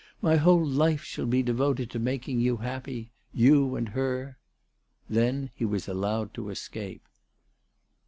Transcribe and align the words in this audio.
My 0.19 0.37
whole 0.37 0.65
life 0.65 1.03
shall 1.03 1.27
be 1.27 1.43
devoted 1.43 1.91
to 1.91 1.99
making 1.99 2.39
you 2.39 2.57
happy, 2.57 3.11
you 3.31 3.75
and 3.75 3.89
her." 3.89 4.39
Then 5.07 5.51
he 5.53 5.63
was 5.63 5.87
allowed 5.87 6.33
to 6.33 6.49
escape. 6.49 7.03